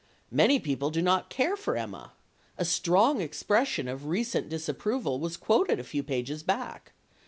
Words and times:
Many 0.31 0.57
people 0.59 0.89
do 0.89 0.99
not 1.03 1.29
care 1.29 1.55
for 1.55 1.77
Emma. 1.77 2.13
A 2.57 2.65
strong 2.65 3.21
expression 3.21 3.87
of 3.87 4.07
recent 4.07 4.49
disapproval 4.49 5.19
was 5.19 5.37
quoted 5.37 5.79
a 5.79 5.83
few 5.83 6.01
pages 6.01 6.41
back. 6.41 6.93